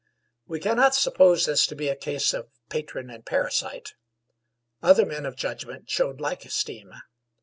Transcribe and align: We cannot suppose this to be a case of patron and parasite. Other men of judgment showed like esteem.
We 0.47 0.59
cannot 0.59 0.95
suppose 0.95 1.45
this 1.45 1.67
to 1.67 1.75
be 1.75 1.87
a 1.87 1.95
case 1.95 2.33
of 2.33 2.49
patron 2.69 3.11
and 3.11 3.23
parasite. 3.23 3.93
Other 4.81 5.05
men 5.05 5.27
of 5.27 5.35
judgment 5.35 5.91
showed 5.91 6.19
like 6.19 6.43
esteem. 6.43 6.91